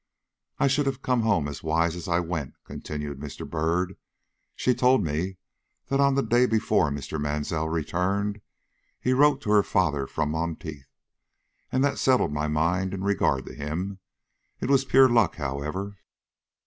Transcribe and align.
"I 0.57 0.65
should 0.65 0.87
have 0.87 1.03
come 1.03 1.21
home 1.21 1.47
as 1.47 1.61
wise 1.61 1.95
as 1.95 2.07
I 2.07 2.19
went," 2.19 2.55
continued 2.63 3.19
Mr. 3.19 3.47
Byrd. 3.47 3.97
"She 4.55 4.73
told 4.73 5.03
me 5.03 5.37
that 5.89 5.99
on 5.99 6.15
the 6.15 6.23
day 6.23 6.47
before 6.47 6.89
Mr. 6.89 7.21
Mansell 7.21 7.69
returned, 7.69 8.41
he 8.99 9.13
wrote 9.13 9.41
to 9.41 9.51
her 9.51 9.61
father 9.61 10.07
from 10.07 10.31
Monteith, 10.31 10.89
and 11.71 11.83
that 11.83 11.99
settled 11.99 12.33
my 12.33 12.47
mind 12.47 12.95
in 12.95 13.03
regard 13.03 13.45
to 13.45 13.53
him. 13.53 13.99
It 14.59 14.71
was 14.71 14.85
pure 14.85 15.07
luck, 15.07 15.35
however." 15.35 15.99